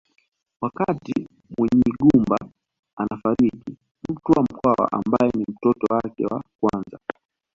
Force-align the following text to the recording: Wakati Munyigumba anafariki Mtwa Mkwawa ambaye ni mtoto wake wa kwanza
Wakati 0.61 1.13
Munyigumba 1.57 2.37
anafariki 2.97 3.77
Mtwa 4.09 4.43
Mkwawa 4.43 4.91
ambaye 4.91 5.31
ni 5.37 5.45
mtoto 5.49 5.93
wake 5.93 6.25
wa 6.25 6.43
kwanza 6.61 6.97